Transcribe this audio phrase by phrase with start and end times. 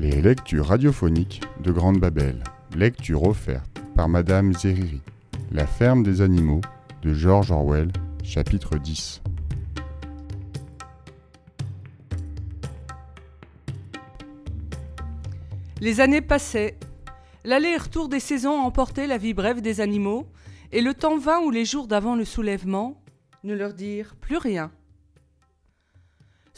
[0.00, 2.44] Les lectures radiophoniques de Grande Babel.
[2.76, 5.00] Lecture offerte par Madame Zeriri.
[5.50, 6.60] La ferme des animaux
[7.02, 7.90] de George Orwell,
[8.22, 9.20] chapitre 10.
[15.80, 16.78] Les années passaient.
[17.42, 20.28] L'aller et retour des saisons emportait la vie brève des animaux,
[20.70, 23.02] et le temps vint où les jours d'avant le soulèvement
[23.42, 24.70] ne leur dirent plus rien.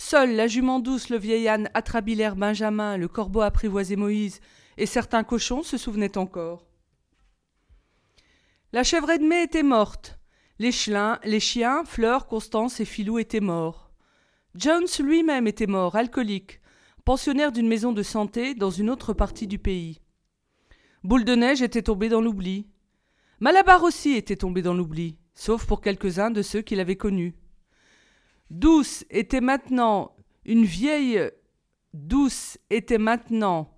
[0.02, 4.40] Seule la jument douce, le vieil âne atrabilaire Benjamin, le corbeau apprivoisé Moïse
[4.78, 6.64] et certains cochons se souvenaient encore.
[8.72, 10.18] La chèvre Edmée était morte.
[10.58, 13.90] Les, chiens, les chiens, Fleur, Constance et Filou étaient morts.
[14.54, 16.62] Jones lui-même était mort, alcoolique,
[17.04, 20.00] pensionnaire d'une maison de santé dans une autre partie du pays.
[21.04, 22.66] Boule de neige était tombé dans l'oubli.
[23.38, 27.34] Malabar aussi était tombé dans l'oubli, sauf pour quelques-uns de ceux qui l'avaient connu.
[28.50, 31.30] Douce était maintenant une vieille
[31.92, 33.76] douce était maintenant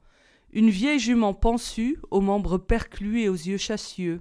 [0.53, 4.20] une vieille jument pensue, aux membres perclus et aux yeux chassieux.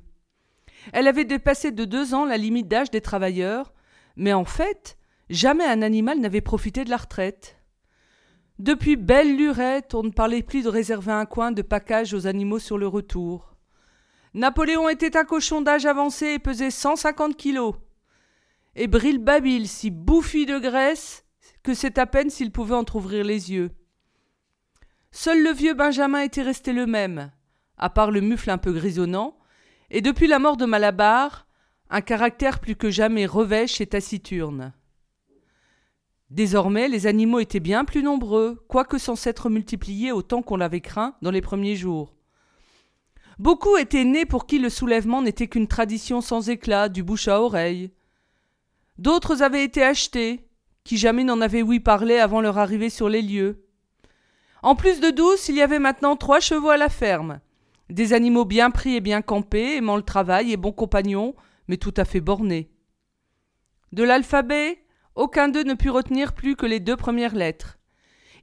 [0.94, 3.74] Elle avait dépassé de deux ans la limite d'âge des travailleurs,
[4.16, 4.98] mais en fait,
[5.30, 7.58] jamais un animal n'avait profité de la retraite.
[8.60, 12.60] Depuis belle lurette, on ne parlait plus de réserver un coin de package aux animaux
[12.60, 13.56] sur le retour.
[14.34, 17.76] Napoléon était un cochon d'âge avancé et pesait cent cinquante kilos.
[18.75, 21.25] Et Babil si bouffi de graisse
[21.64, 23.72] que c'est à peine s'il pouvait entr'ouvrir les yeux.
[25.11, 27.31] Seul le vieux Benjamin était resté le même,
[27.77, 29.38] à part le mufle un peu grisonnant,
[29.89, 31.47] et depuis la mort de Malabar,
[31.89, 34.73] un caractère plus que jamais revêche et taciturne.
[36.30, 41.17] Désormais, les animaux étaient bien plus nombreux, quoique sans s'être multipliés autant qu'on l'avait craint
[41.22, 42.16] dans les premiers jours.
[43.38, 47.42] Beaucoup étaient nés pour qui le soulèvement n'était qu'une tradition sans éclat, du bouche à
[47.42, 47.92] oreille.
[48.97, 50.47] D'autres avaient été achetés,
[50.84, 53.66] qui jamais n'en avaient ouï parler avant leur arrivée sur les lieux.
[54.64, 57.39] En plus de douce, il y avait maintenant trois chevaux à la ferme.
[57.89, 61.36] Des animaux bien pris et bien campés, aimant le travail et bons compagnons,
[61.67, 62.71] mais tout à fait bornés.
[63.92, 64.80] De l'alphabet,
[65.16, 67.77] aucun d'eux ne put retenir plus que les deux premières lettres.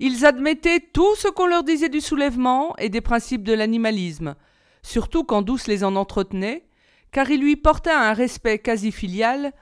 [0.01, 4.37] Ils admettaient tout ce qu'on leur disait du soulèvement et des principes de l'animalisme,
[4.83, 6.67] surtout quand Douce les en entretenait,
[7.11, 9.53] car il lui portait un respect quasi filial,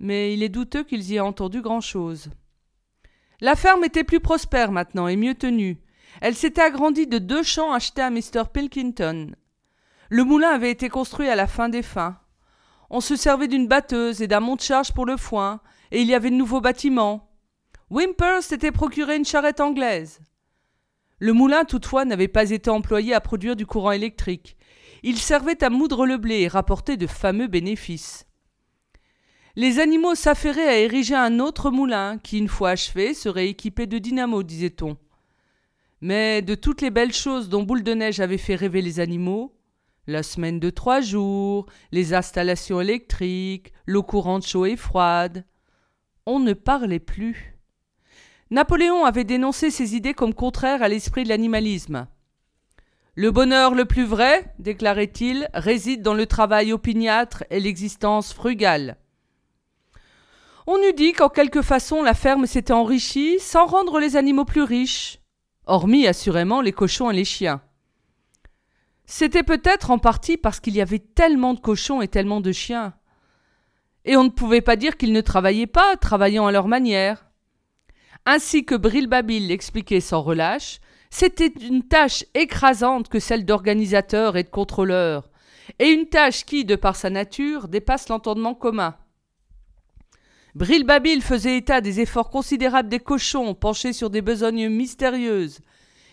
[0.00, 2.30] mais il est douteux qu'ils y aient entendu grand-chose.
[3.40, 5.82] La ferme était plus prospère maintenant et mieux tenue,
[6.20, 8.44] elle s'était agrandie de deux champs achetés à Mr.
[8.52, 9.34] Pilkington.
[10.10, 12.18] Le moulin avait été construit à la fin des fins.
[12.90, 15.60] On se servait d'une batteuse et d'un monte-charge pour le foin,
[15.90, 17.30] et il y avait de nouveaux bâtiments.
[17.90, 20.20] Wimper s'était procuré une charrette anglaise.
[21.18, 24.56] Le moulin, toutefois, n'avait pas été employé à produire du courant électrique.
[25.02, 28.26] Il servait à moudre le blé et rapportait de fameux bénéfices.
[29.54, 33.98] Les animaux s'affairaient à ériger un autre moulin qui, une fois achevé, serait équipé de
[33.98, 34.96] dynamo, disait-on.
[36.00, 39.54] Mais de toutes les belles choses dont Boule de Neige avait fait rêver les animaux,
[40.06, 45.44] la semaine de trois jours, les installations électriques, l'eau courante chaude et froide,
[46.24, 47.58] on ne parlait plus.
[48.50, 52.06] Napoléon avait dénoncé ces idées comme contraires à l'esprit de l'animalisme.
[53.14, 58.96] Le bonheur le plus vrai, déclarait-il, réside dans le travail opiniâtre et l'existence frugale.
[60.66, 64.62] On eût dit qu'en quelque façon la ferme s'était enrichie sans rendre les animaux plus
[64.62, 65.18] riches,
[65.66, 67.60] hormis assurément les cochons et les chiens.
[69.06, 72.94] C'était peut-être en partie parce qu'il y avait tellement de cochons et tellement de chiens.
[74.04, 77.26] Et on ne pouvait pas dire qu'ils ne travaillaient pas, travaillant à leur manière.
[78.24, 80.80] Ainsi que Brilbabil l'expliquait sans relâche,
[81.10, 85.28] c'était une tâche écrasante que celle d'organisateur et de contrôleur,
[85.78, 88.96] et une tâche qui, de par sa nature, dépasse l'entendement commun.
[90.54, 95.60] Brilbabil faisait état des efforts considérables des cochons penchés sur des besognes mystérieuses.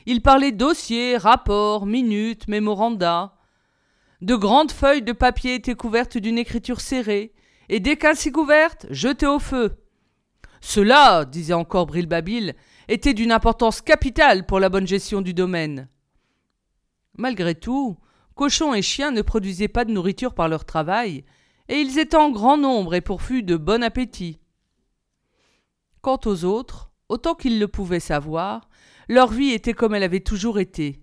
[0.05, 3.35] Il parlait dossiers, rapports, minutes, mémoranda.
[4.21, 7.33] De grandes feuilles de papier étaient couvertes d'une écriture serrée,
[7.67, 9.77] et dès qu'ainsi couvertes, jetées au feu.
[10.61, 12.55] Cela, disait encore Brilbabil,
[12.87, 15.89] était d'une importance capitale pour la bonne gestion du domaine.
[17.17, 17.97] Malgré tout,
[18.35, 21.25] cochons et chiens ne produisaient pas de nourriture par leur travail,
[21.69, 24.39] et ils étaient en grand nombre et pourfus de bon appétit.
[26.01, 28.69] Quant aux autres, autant qu'ils le pouvaient savoir,
[29.07, 31.01] leur vie était comme elle avait toujours été.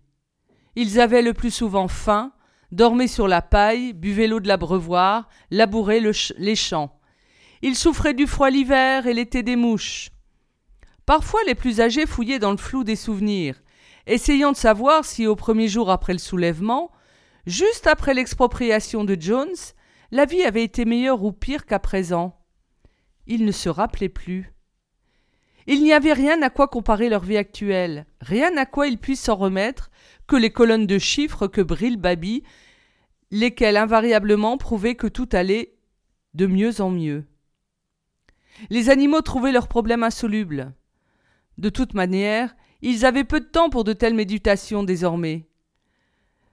[0.75, 2.33] Ils avaient le plus souvent faim,
[2.73, 6.03] dormaient sur la paille, buvaient l'eau de l'abreuvoir, labouraient
[6.37, 6.99] les champs.
[7.63, 10.11] Ils souffraient du froid l'hiver et l'été des mouches.
[11.07, 13.63] Parfois les plus âgés fouillaient dans le flou des souvenirs,
[14.07, 16.91] essayant de savoir si au premier jour après le soulèvement,
[17.47, 19.55] juste après l'expropriation de Jones,
[20.11, 22.39] la vie avait été meilleure ou pire qu'à présent.
[23.27, 24.53] Il ne se rappelait plus.
[25.67, 29.23] Il n'y avait rien à quoi comparer leur vie actuelle, rien à quoi ils puissent
[29.23, 29.91] s'en remettre
[30.29, 32.45] que les colonnes de chiffres que brille Baby,
[33.33, 35.77] lesquelles invariablement prouvaient que tout allait
[36.35, 37.25] de mieux en mieux.
[38.71, 40.73] Les animaux trouvaient leurs problèmes insolubles.
[41.59, 45.46] De toute manière, ils avaient peu de temps pour de telles méditations désormais.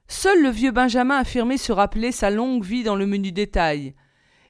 [0.08, 3.96] Seul le vieux Benjamin affirmait se rappeler sa longue vie dans le menu détail,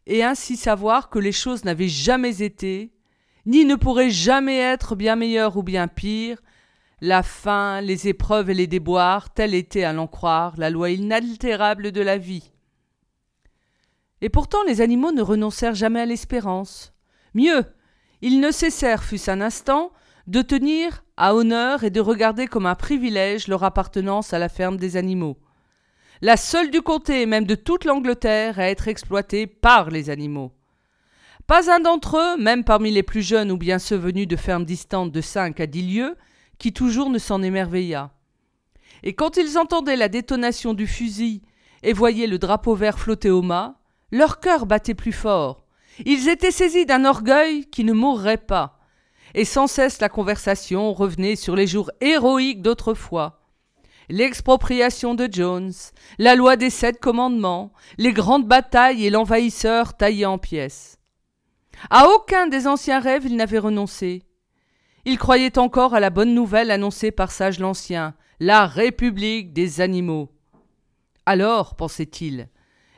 [0.05, 2.91] et ainsi savoir que les choses n'avaient jamais été,
[3.45, 6.41] ni ne pourraient jamais être bien meilleures ou bien pires,
[7.01, 11.91] la faim, les épreuves et les déboires, telle était, à l'en croire, la loi inaltérable
[11.91, 12.51] de la vie.
[14.21, 16.93] Et pourtant les animaux ne renoncèrent jamais à l'espérance.
[17.33, 17.65] Mieux,
[18.21, 19.91] ils ne cessèrent, fût-ce un instant,
[20.27, 24.77] de tenir à honneur et de regarder comme un privilège leur appartenance à la ferme
[24.77, 25.37] des animaux.
[26.21, 30.51] La seule du comté et même de toute l'Angleterre à être exploitée par les animaux.
[31.47, 34.63] Pas un d'entre eux, même parmi les plus jeunes ou bien ceux venus de fermes
[34.63, 36.15] distantes de cinq à dix lieues,
[36.57, 38.11] qui toujours ne s'en émerveilla.
[39.03, 41.41] Et quand ils entendaient la détonation du fusil
[41.83, 43.75] et voyaient le drapeau vert flotter au mât,
[44.11, 45.65] leur cœur battait plus fort.
[46.05, 48.79] Ils étaient saisis d'un orgueil qui ne mourrait pas,
[49.33, 53.41] et sans cesse la conversation revenait sur les jours héroïques d'autrefois.
[54.09, 55.71] L'expropriation de Jones,
[56.17, 60.97] la loi des sept commandements, les grandes batailles et l'envahisseur taillé en pièces.
[61.89, 64.23] À aucun des anciens rêves il n'avait renoncé.
[65.05, 70.29] Il croyait encore à la bonne nouvelle annoncée par Sage l'Ancien, la République des animaux.
[71.25, 72.49] Alors, pensait-il,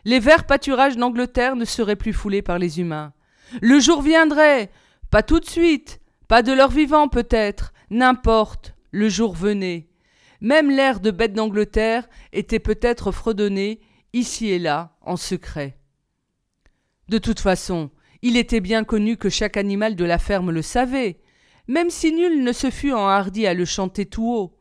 [0.05, 3.13] les verts pâturages d'Angleterre ne seraient plus foulés par les humains.
[3.61, 4.71] Le jour viendrait,
[5.11, 9.89] pas tout de suite, pas de leur vivant peut-être, n'importe, le jour venait.
[10.41, 13.79] Même l'air de bête d'Angleterre était peut-être fredonné,
[14.13, 15.77] ici et là, en secret.
[17.09, 17.91] De toute façon,
[18.21, 21.19] il était bien connu que chaque animal de la ferme le savait,
[21.67, 24.57] même si nul ne se fût enhardi à le chanter tout haut.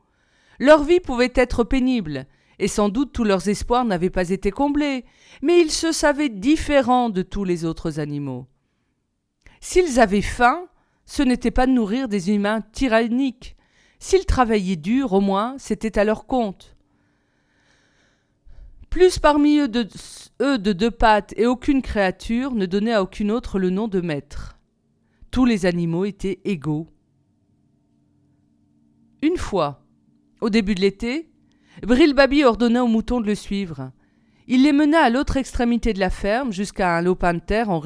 [0.59, 2.27] Leur vie pouvait être pénible,
[2.59, 5.05] et sans doute tous leurs espoirs n'avaient pas été comblés,
[5.43, 8.47] mais ils se savaient différents de tous les autres animaux.
[9.61, 10.69] S'ils avaient faim,
[11.07, 13.57] ce n'était pas de nourrir des humains tyranniques.
[13.99, 16.77] S'ils travaillaient dur, au moins, c'était à leur compte.
[18.91, 19.89] Plus parmi eux de,
[20.41, 24.01] eux de deux pattes et aucune créature ne donnait à aucune autre le nom de
[24.01, 24.59] maître.
[25.31, 26.87] Tous les animaux étaient égaux.
[29.21, 29.83] Une fois,
[30.41, 31.31] au début de l'été,
[31.83, 33.91] Brilbabi ordonna aux moutons de le suivre.
[34.47, 37.83] Il les mena à l'autre extrémité de la ferme, jusqu'à un lopin de terre en,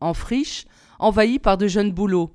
[0.00, 0.66] en friche,
[0.98, 2.34] envahi par de jeunes bouleaux,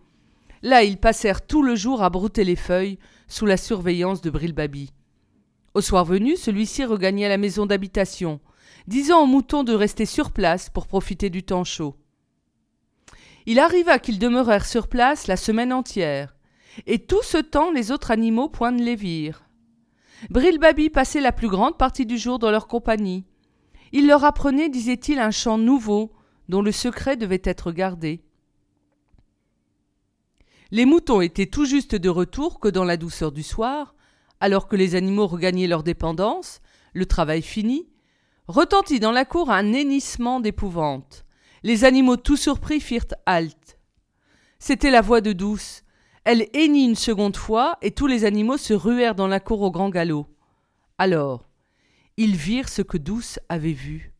[0.61, 4.91] Là, ils passèrent tout le jour à brouter les feuilles, sous la surveillance de Brilbabi.
[5.73, 8.39] Au soir venu, celui-ci regagna la maison d'habitation,
[8.87, 11.95] disant aux moutons de rester sur place pour profiter du temps chaud.
[13.45, 16.35] Il arriva qu'ils demeurèrent sur place la semaine entière,
[16.85, 19.43] et tout ce temps les autres animaux point les virent.
[20.29, 23.25] Brilbabi passait la plus grande partie du jour dans leur compagnie.
[23.91, 26.11] Il leur apprenait, disait-il, un chant nouveau,
[26.49, 28.21] dont le secret devait être gardé.
[30.71, 33.95] Les moutons étaient tout juste de retour que dans la douceur du soir,
[34.39, 36.61] alors que les animaux regagnaient leur dépendance,
[36.93, 37.87] le travail fini,
[38.47, 41.25] retentit dans la cour un hennissement d'épouvante.
[41.63, 43.79] Les animaux tout surpris firent halte.
[44.59, 45.83] C'était la voix de Douce.
[46.23, 49.71] Elle hennit une seconde fois, et tous les animaux se ruèrent dans la cour au
[49.71, 50.27] grand galop.
[50.97, 51.47] Alors,
[52.17, 54.13] ils virent ce que Douce avait vu.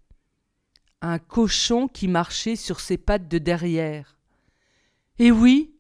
[1.02, 4.18] Un cochon qui marchait sur ses pattes de derrière.
[5.20, 5.77] Et oui,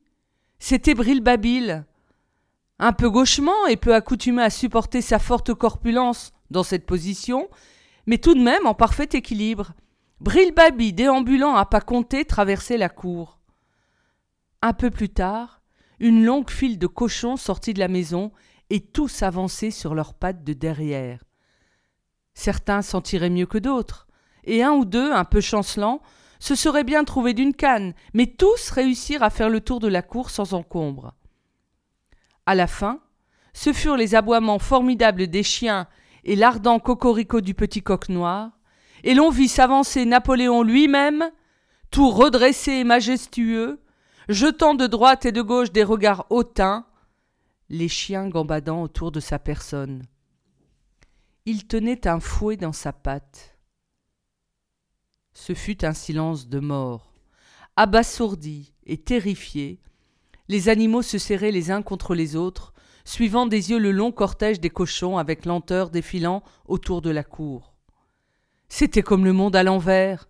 [0.60, 1.86] c'était Brilbabil.
[2.80, 7.50] Un peu gauchement et peu accoutumé à supporter sa forte corpulence dans cette position,
[8.06, 9.74] mais tout de même en parfait équilibre.
[10.22, 13.40] Brilbabi, déambulant à pas compter, traversait la cour.
[14.62, 15.62] Un peu plus tard,
[16.00, 18.32] une longue file de cochons sortit de la maison
[18.70, 21.24] et tous avançaient sur leurs pattes de derrière.
[22.34, 24.08] Certains s'en tiraient mieux que d'autres,
[24.44, 26.02] et un ou deux, un peu chancelants,
[26.39, 30.01] se seraient bien trouvés d'une canne, mais tous réussirent à faire le tour de la
[30.01, 31.13] cour sans encombre.
[32.46, 33.01] À la fin,
[33.53, 35.88] ce furent les aboiements formidables des chiens
[36.24, 38.51] et l'ardent cocorico du petit coq noir,
[39.03, 41.32] et l'on vit s'avancer Napoléon lui-même,
[41.91, 43.82] tout redressé et majestueux,
[44.29, 46.86] jetant de droite et de gauche des regards hautains,
[47.70, 50.03] les chiens gambadant autour de sa personne.
[51.46, 53.57] Il tenait un fouet dans sa patte.
[55.39, 57.13] Ce fut un silence de mort.
[57.75, 59.79] Abasourdis et terrifiés,
[60.50, 62.74] les animaux se serraient les uns contre les autres,
[63.06, 67.75] suivant des yeux le long cortège des cochons avec lenteur défilant autour de la cour.
[68.67, 70.27] C'était comme le monde à l'envers.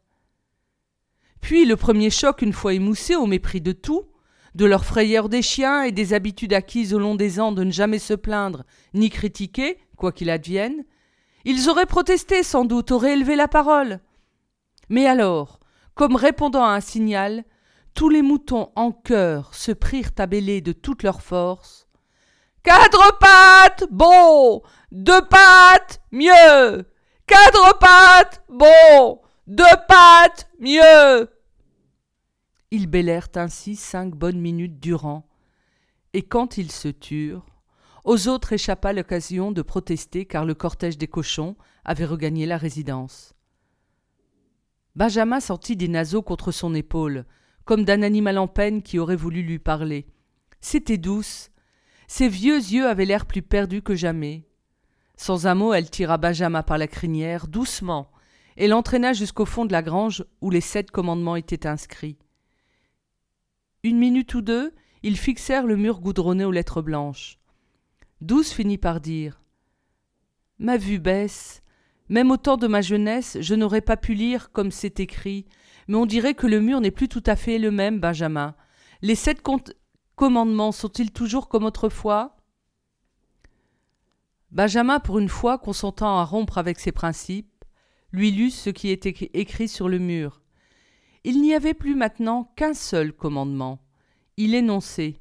[1.40, 4.10] Puis le premier choc, une fois émoussé au mépris de tout,
[4.56, 7.72] de leur frayeur des chiens et des habitudes acquises au long des ans de ne
[7.72, 10.84] jamais se plaindre ni critiquer, quoi qu'il advienne,
[11.46, 14.02] ils auraient protesté sans doute, auraient élevé la parole.
[14.90, 15.60] Mais alors,
[15.96, 17.44] comme répondant à un signal,
[17.94, 21.88] tous les moutons en chœur se prirent à bêler de toute leur force.
[22.64, 24.62] Quatre pattes, bon.
[24.92, 26.86] Deux pattes, mieux.
[27.26, 29.22] Quatre pattes, bon.
[29.48, 31.30] Deux pattes, mieux.
[32.70, 35.26] Ils bêlèrent ainsi cinq bonnes minutes durant,
[36.14, 37.46] et quand ils se turent,
[38.04, 43.34] aux autres échappa l'occasion de protester car le cortège des cochons avait regagné la résidence.
[44.98, 47.26] Benjamin sortit des naseaux contre son épaule,
[47.66, 50.08] comme d'un animal en peine qui aurait voulu lui parler.
[50.60, 51.52] C'était douce.
[52.08, 54.48] Ses vieux yeux avaient l'air plus perdus que jamais.
[55.16, 58.10] Sans un mot, elle tira Benjamin par la crinière, doucement,
[58.56, 62.18] et l'entraîna jusqu'au fond de la grange où les sept commandements étaient inscrits.
[63.84, 64.74] Une minute ou deux,
[65.04, 67.38] ils fixèrent le mur goudronné aux lettres blanches.
[68.22, 69.44] Douce finit par dire
[70.58, 71.62] Ma vue baisse.
[72.10, 75.46] Même au temps de ma jeunesse, je n'aurais pas pu lire comme c'est écrit,
[75.88, 78.56] mais on dirait que le mur n'est plus tout à fait le même, Benjamin.
[79.02, 79.42] Les sept
[80.16, 82.38] commandements sont-ils toujours comme autrefois?
[84.52, 87.66] Benjamin, pour une fois consentant à rompre avec ses principes,
[88.12, 90.42] lui lut ce qui était écrit sur le mur.
[91.26, 93.82] Il n'y avait plus maintenant qu'un seul commandement.
[94.38, 95.20] Il énonçait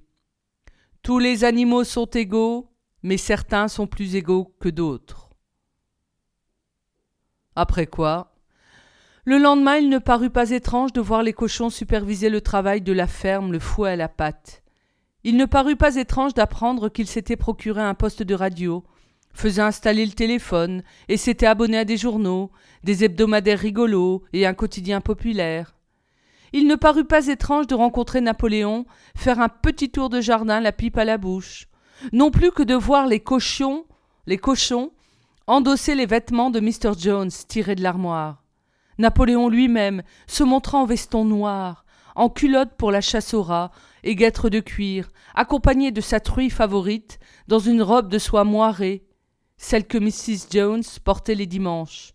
[1.03, 2.71] Tous les animaux sont égaux,
[3.03, 5.26] mais certains sont plus égaux que d'autres.
[7.57, 8.33] Après quoi,
[9.25, 12.93] le lendemain, il ne parut pas étrange de voir les cochons superviser le travail de
[12.93, 14.63] la ferme, le fouet à la patte.
[15.25, 18.85] Il ne parut pas étrange d'apprendre qu'il s'était procuré un poste de radio,
[19.33, 22.53] faisait installer le téléphone et s'était abonné à des journaux,
[22.85, 25.75] des hebdomadaires rigolos et un quotidien populaire.
[26.53, 28.87] Il ne parut pas étrange de rencontrer Napoléon,
[29.17, 31.67] faire un petit tour de jardin, la pipe à la bouche,
[32.13, 33.87] non plus que de voir les cochons,
[34.27, 34.93] les cochons,
[35.47, 36.99] endosser les vêtements de Mr.
[36.99, 38.45] Jones tirés de l'armoire.
[38.99, 41.85] Napoléon lui-même, se montrant en veston noir,
[42.15, 43.71] en culotte pour la chasse aux rats
[44.03, 49.05] et guêtre de cuir, accompagné de sa truie favorite, dans une robe de soie moirée,
[49.59, 50.49] celle que Mrs.
[50.51, 52.13] Jones portait les dimanches.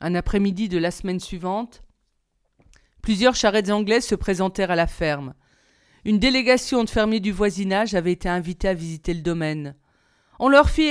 [0.00, 1.82] Un après-midi de la semaine suivante,
[3.02, 5.34] Plusieurs charrettes anglaises se présentèrent à la ferme.
[6.04, 9.74] Une délégation de fermiers du voisinage avait été invitée à visiter le domaine.
[10.38, 10.84] On leur fit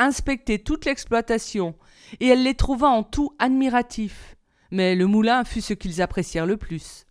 [0.00, 1.74] inspecter toute l'exploitation,
[2.20, 4.36] et elle les trouva en tout admiratifs.
[4.70, 7.06] Mais le moulin fut ce qu'ils apprécièrent le plus.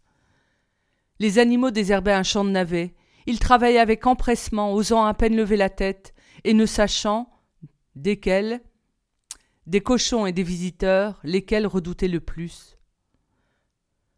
[1.20, 2.96] Les animaux désherbaient un champ de navets.
[3.26, 7.30] Ils travaillaient avec empressement, osant à peine lever la tête, et ne sachant,
[7.96, 8.62] desquels,
[9.68, 12.78] des cochons et des visiteurs, lesquels redoutaient le plus.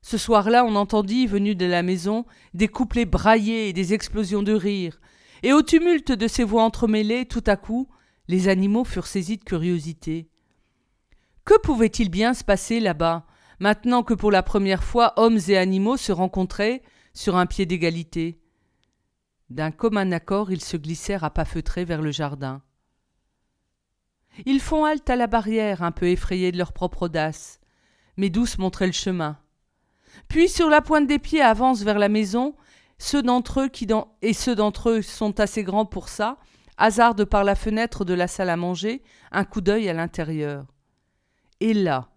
[0.04, 4.54] Ce soir-là, on entendit, venu de la maison, des couplets braillés et des explosions de
[4.54, 5.02] rire,
[5.44, 7.90] et au tumulte de ces voix entremêlées, tout à coup,
[8.28, 10.30] les animaux furent saisis de curiosité.
[11.46, 13.26] Que pouvait-il bien se passer là-bas,
[13.60, 16.82] maintenant que pour la première fois hommes et animaux se rencontraient
[17.14, 18.40] sur un pied d'égalité?
[19.50, 22.62] D'un commun accord, ils se glissèrent à pas feutrés vers le jardin.
[24.46, 27.60] Ils font halte à la barrière, un peu effrayés de leur propre audace,
[28.18, 29.38] mais Douce montrait le chemin.
[30.28, 32.56] Puis sur la pointe des pieds avancent vers la maison,
[32.98, 34.16] ceux d'entre eux qui dans...
[34.22, 36.38] et ceux d'entre eux sont assez grands pour ça,
[36.82, 40.66] hasardent par la fenêtre de la salle à manger un coup d'œil à l'intérieur.
[41.60, 42.10] Et là,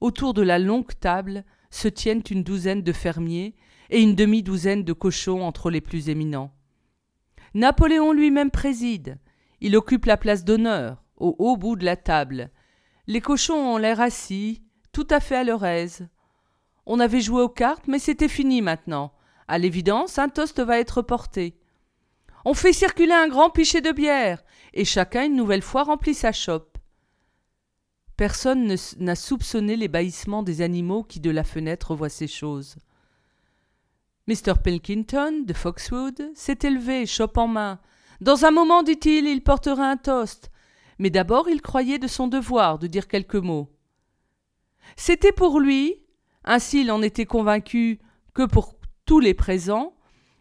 [0.00, 3.54] autour de la longue table, se tiennent une douzaine de fermiers
[3.90, 6.50] et une demi-douzaine de cochons entre les plus éminents.
[7.52, 9.18] Napoléon lui-même préside.
[9.60, 12.50] Il occupe la place d'honneur, au haut bout de la table.
[13.06, 16.08] Les cochons ont l'air assis, tout à fait à leur aise.
[16.86, 19.12] On avait joué aux cartes, mais c'était fini maintenant.
[19.46, 21.58] À l'évidence, un toast va être porté.
[22.48, 24.40] On fait circuler un grand pichet de bière,
[24.72, 26.78] et chacun une nouvelle fois remplit sa chope.
[28.16, 32.76] Personne n'a soupçonné les bâillissements des animaux qui de la fenêtre voient ces choses.
[34.28, 34.54] Mr.
[34.62, 37.80] Pilkington, de Foxwood, s'est élevé, chope en main.
[38.20, 40.52] Dans un moment, dit-il, il portera un toast.
[41.00, 43.72] Mais d'abord, il croyait de son devoir de dire quelques mots.
[44.94, 45.96] C'était pour lui,
[46.44, 47.98] ainsi il en était convaincu
[48.34, 49.95] que pour tous les présents,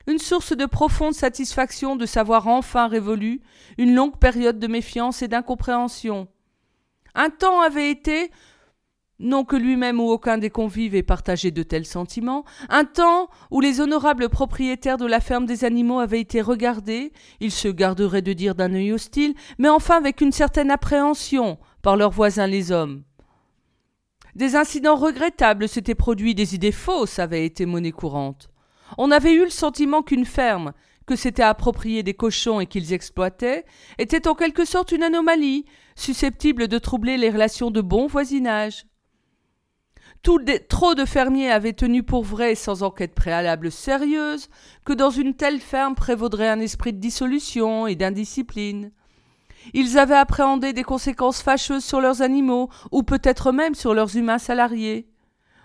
[0.07, 3.41] une source de profonde satisfaction de savoir enfin révolu
[3.77, 6.27] une longue période de méfiance et d'incompréhension.
[7.15, 8.29] Un temps avait été,
[9.19, 13.61] non que lui-même ou aucun des convives ait partagé de tels sentiments, un temps où
[13.61, 18.33] les honorables propriétaires de la ferme des animaux avaient été regardés, ils se garderaient de
[18.33, 23.03] dire d'un œil hostile, mais enfin avec une certaine appréhension par leurs voisins les hommes.
[24.35, 28.49] Des incidents regrettables s'étaient produits, des idées fausses avaient été monnaie courante.
[28.97, 30.73] On avait eu le sentiment qu'une ferme,
[31.05, 33.65] que s'étaient appropriée des cochons et qu'ils exploitaient,
[33.97, 35.65] était en quelque sorte une anomalie,
[35.95, 38.85] susceptible de troubler les relations de bon voisinage.
[40.23, 44.49] Trop de fermiers avaient tenu pour vrai, sans enquête préalable sérieuse,
[44.83, 48.91] que dans une telle ferme prévaudrait un esprit de dissolution et d'indiscipline.
[49.73, 54.39] Ils avaient appréhendé des conséquences fâcheuses sur leurs animaux, ou peut-être même sur leurs humains
[54.39, 55.07] salariés.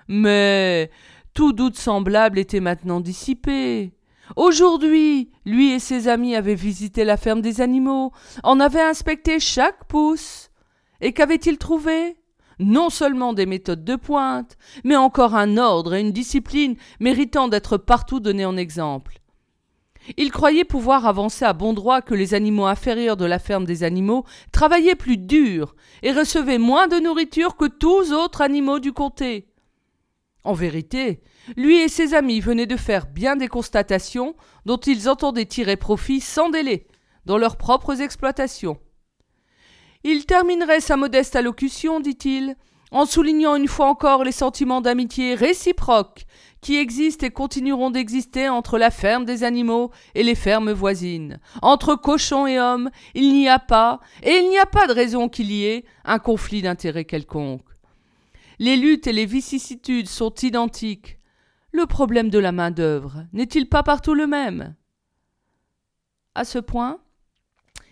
[0.09, 0.91] Mais
[1.35, 3.93] tout doute semblable était maintenant dissipé.
[4.37, 9.87] Aujourd'hui, lui et ses amis avaient visité la ferme des animaux, en avaient inspecté chaque
[9.87, 10.51] pouce.
[11.01, 12.17] Et qu'avaient-ils trouvé?
[12.59, 17.79] Non seulement des méthodes de pointe, mais encore un ordre et une discipline méritant d'être
[17.79, 19.21] partout donnés en exemple.
[20.17, 23.83] Ils croyaient pouvoir avancer à bon droit que les animaux inférieurs de la ferme des
[23.83, 29.50] animaux travaillaient plus dur et recevaient moins de nourriture que tous autres animaux du comté.
[30.43, 31.21] En vérité,
[31.57, 36.21] lui et ses amis venaient de faire bien des constatations dont ils entendaient tirer profit
[36.21, 36.87] sans délai
[37.27, 38.79] dans leurs propres exploitations.
[40.03, 42.57] Il terminerait sa modeste allocution, dit-il,
[42.91, 46.25] en soulignant une fois encore les sentiments d'amitié réciproques
[46.61, 51.39] qui existent et continueront d'exister entre la ferme des animaux et les fermes voisines.
[51.63, 55.29] Entre cochons et hommes, il n'y a pas, et il n'y a pas de raison
[55.29, 57.63] qu'il y ait, un conflit d'intérêts quelconque.
[58.61, 61.19] Les luttes et les vicissitudes sont identiques.
[61.73, 64.75] Le problème de la main-d'œuvre n'est-il pas partout le même?
[66.35, 67.01] À ce point,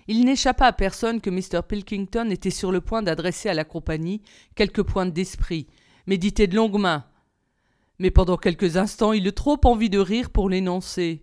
[0.09, 1.63] il n'échappa à personne que Mr.
[1.67, 4.21] Pilkington était sur le point d'adresser à la compagnie
[4.57, 5.69] quelques points d'esprit,
[6.07, 7.07] médités de longue main.
[7.99, 11.23] Mais pendant quelques instants, il eut trop envie de rire pour l'énoncer.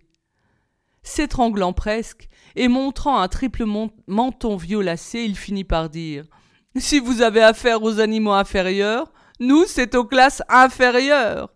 [1.04, 3.64] S'étranglant presque, et montrant un triple
[4.08, 6.24] menton violacé, il finit par dire
[6.74, 11.50] Si vous avez affaire aux animaux inférieurs, nous, c'est aux classes inférieures.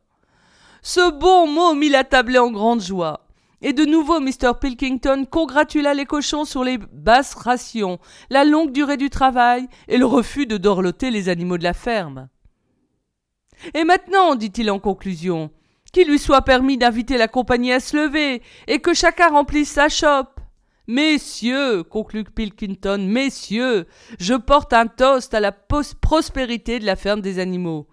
[0.82, 3.26] Ce bon mot mit la tablée en grande joie.
[3.62, 4.52] Et de nouveau, Mr.
[4.58, 7.98] Pilkington congratula les cochons sur les basses rations,
[8.30, 12.28] la longue durée du travail et le refus de dorloter les animaux de la ferme.
[13.74, 15.50] Et maintenant, dit-il en conclusion,
[15.92, 19.90] qu'il lui soit permis d'inviter la compagnie à se lever et que chacun remplisse sa
[19.90, 20.39] chope.
[20.86, 23.86] Messieurs, conclut Pilkington, messieurs,
[24.18, 27.86] je porte un toast à la prospérité de la ferme des animaux.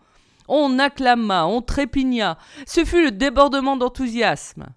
[0.47, 4.67] On acclama, on trépigna, ce fut le débordement d'enthousiasme.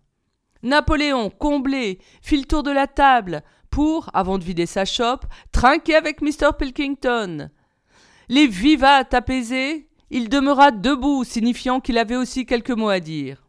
[0.62, 5.94] Napoléon, comblé, fit le tour de la table pour, avant de vider sa chope, trinquer
[5.94, 6.50] avec Mr.
[6.58, 7.50] Pilkington.
[8.28, 13.46] Les vivats apaisés, il demeura debout, signifiant qu'il avait aussi quelques mots à dire.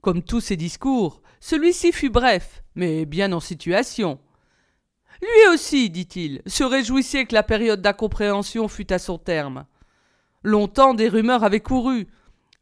[0.00, 4.18] Comme tous ses discours, celui-ci fut bref, mais bien en situation.
[5.22, 9.64] Lui aussi, dit-il, se réjouissait que la période d'incompréhension fût à son terme.
[10.42, 12.06] Longtemps des rumeurs avaient couru.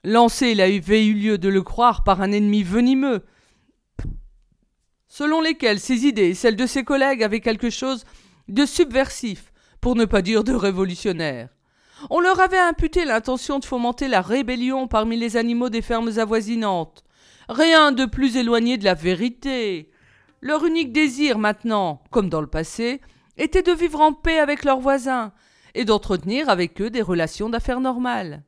[0.04, 3.24] Lancé, il avait eu lieu de le croire par un ennemi venimeux,
[5.08, 8.04] selon lesquels ses idées et celles de ses collègues avaient quelque chose
[8.48, 11.48] de subversif, pour ne pas dire de révolutionnaire.
[12.10, 17.04] On leur avait imputé l'intention de fomenter la rébellion parmi les animaux des fermes avoisinantes,
[17.48, 19.90] Rien de plus éloigné de la vérité.
[20.44, 23.00] Leur unique désir maintenant, comme dans le passé,
[23.38, 25.32] était de vivre en paix avec leurs voisins
[25.74, 28.44] et d'entretenir avec eux des relations d'affaires normales.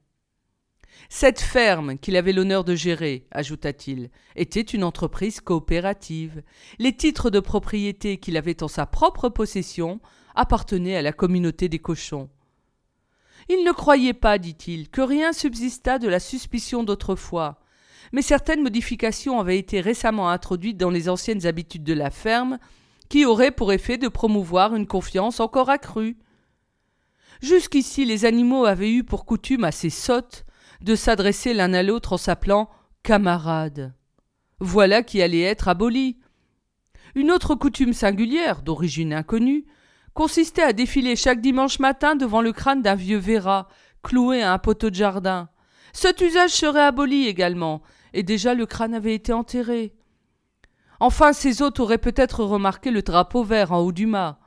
[1.09, 6.43] Cette ferme qu'il avait l'honneur de gérer, ajouta-t-il, était une entreprise coopérative.
[6.79, 9.99] Les titres de propriété qu'il avait en sa propre possession
[10.35, 12.29] appartenaient à la communauté des cochons.
[13.49, 17.59] Il ne croyait pas, dit-il, que rien subsistât de la suspicion d'autrefois,
[18.13, 22.59] mais certaines modifications avaient été récemment introduites dans les anciennes habitudes de la ferme,
[23.09, 26.17] qui auraient pour effet de promouvoir une confiance encore accrue.
[27.41, 30.45] Jusqu'ici les animaux avaient eu pour coutume assez sotte
[30.81, 32.71] de s'adresser l'un à l'autre en s'appelant
[33.03, 33.95] camarades.
[34.61, 36.19] Voilà qui allait être aboli.
[37.15, 39.67] Une autre coutume singulière, d'origine inconnue,
[40.15, 43.69] consistait à défiler chaque dimanche matin devant le crâne d'un vieux verra,
[44.03, 45.49] cloué à un poteau de jardin.
[45.93, 49.95] Cet usage serait aboli également, et déjà le crâne avait été enterré.
[51.01, 54.39] Enfin, ces hôtes auraient peut-être remarqué le drapeau vert en haut du mât.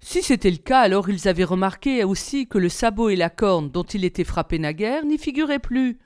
[0.00, 3.70] Si c'était le cas, alors ils avaient remarqué aussi que le sabot et la corne
[3.70, 5.98] dont il était frappé naguère n'y figuraient plus.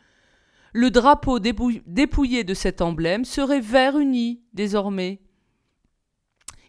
[0.73, 5.21] Le drapeau dépouillé de cet emblème serait vert uni désormais.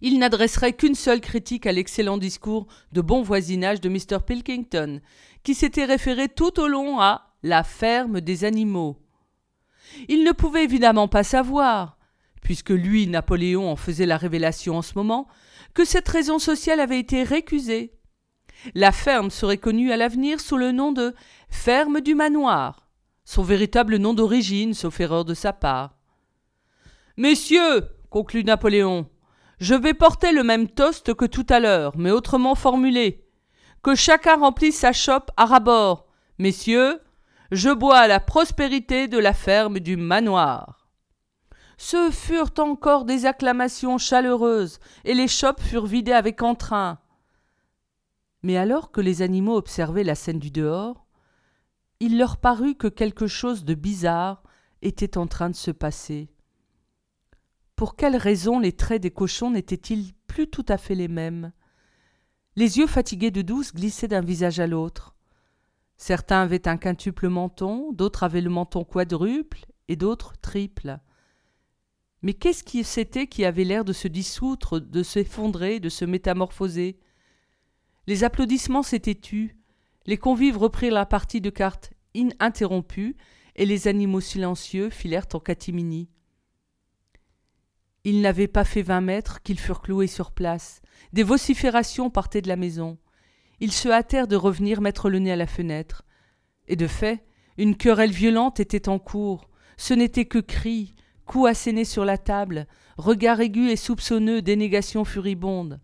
[0.01, 4.21] Il n'adresserait qu'une seule critique à l'excellent discours de bon voisinage de Mr.
[4.25, 5.01] Pilkington,
[5.43, 8.97] qui s'était référé tout au long à la ferme des animaux.
[10.07, 11.97] Il ne pouvait évidemment pas savoir,
[12.41, 15.27] puisque lui, Napoléon, en faisait la révélation en ce moment,
[15.73, 17.93] que cette raison sociale avait été récusée.
[18.75, 21.13] La ferme serait connue à l'avenir sous le nom de
[21.49, 22.89] ferme du manoir,
[23.23, 25.97] son véritable nom d'origine, sauf erreur de sa part.
[27.17, 29.07] Messieurs, conclut Napoléon,
[29.59, 33.25] je vais porter le même toast que tout à l'heure, mais autrement formulé.
[33.83, 36.07] Que chacun remplisse sa chope à rabord.
[36.37, 36.99] Messieurs,
[37.51, 40.89] je bois à la prospérité de la ferme du manoir.
[41.77, 46.99] Ce furent encore des acclamations chaleureuses, et les chopes furent vidées avec entrain.
[48.43, 51.05] Mais alors que les animaux observaient la scène du dehors,
[51.99, 54.43] il leur parut que quelque chose de bizarre
[54.81, 56.29] était en train de se passer.
[57.75, 61.51] Pour quelle raison les traits des cochons n'étaient-ils plus tout à fait les mêmes?
[62.55, 65.15] Les yeux fatigués de douce glissaient d'un visage à l'autre.
[65.99, 70.97] Certains avaient un quintuple menton, d'autres avaient le menton quadruple, et d'autres triple.
[72.21, 76.97] Mais qu'est-ce qui c'était qui avait l'air de se dissoudre, de s'effondrer, de se métamorphoser?
[78.07, 79.57] Les applaudissements s'étaient tus,
[80.05, 83.17] les convives reprirent la partie de cartes ininterrompue,
[83.57, 86.09] et les animaux silencieux filèrent en catimini.
[88.05, 90.81] Ils n'avaient pas fait vingt mètres qu'ils furent cloués sur place.
[91.11, 92.97] Des vociférations partaient de la maison.
[93.59, 96.03] Ils se hâtèrent de revenir mettre le nez à la fenêtre.
[96.67, 97.23] Et de fait,
[97.57, 99.49] une querelle violente était en cours.
[99.77, 100.95] Ce n'était que cris,
[101.25, 102.67] coups assénés sur la table,
[102.97, 105.79] regards aigus et soupçonneux, dénégations furibondes.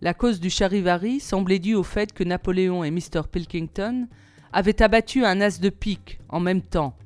[0.00, 3.22] La cause du charivari semblait due au fait que Napoléon et Mr.
[3.30, 4.08] Pilkington
[4.52, 6.96] avaient abattu un as de pique en même temps.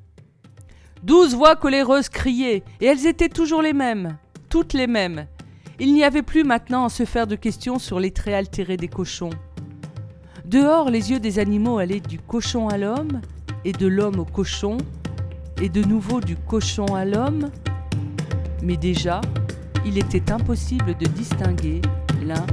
[1.03, 4.17] Douze voix coléreuses criaient, et elles étaient toujours les mêmes,
[4.49, 5.27] toutes les mêmes.
[5.79, 8.89] Il n'y avait plus maintenant à se faire de questions sur les traits altérés des
[8.89, 9.31] cochons.
[10.47, 13.21] Dehors, les yeux des animaux allaient du cochon à l'homme,
[13.67, 14.79] et de l'homme au cochon,
[15.61, 17.51] et de nouveau du cochon à l'homme.
[18.63, 19.21] Mais déjà,
[19.85, 21.83] il était impossible de distinguer
[22.25, 22.47] l'un